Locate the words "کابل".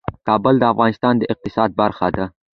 0.27-0.55